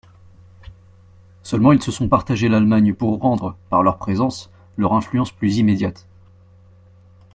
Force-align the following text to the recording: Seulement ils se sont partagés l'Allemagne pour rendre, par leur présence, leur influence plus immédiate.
Seulement 1.43 1.73
ils 1.73 1.83
se 1.83 1.91
sont 1.91 2.09
partagés 2.09 2.49
l'Allemagne 2.49 2.95
pour 2.95 3.19
rendre, 3.19 3.55
par 3.69 3.83
leur 3.83 3.99
présence, 3.99 4.49
leur 4.75 4.93
influence 4.93 5.29
plus 5.31 5.57
immédiate. 5.59 6.07